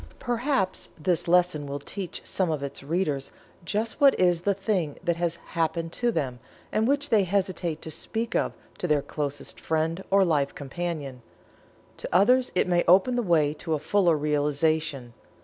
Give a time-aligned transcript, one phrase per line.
[0.17, 3.31] Perhaps this lesson will tell some of its readers
[3.63, 6.39] just what is the thing that has "happened" to them
[6.71, 11.21] and which they hesitate to speak of to their closest friend or life companion.
[11.97, 15.13] To others it may open the way to a fuller realization.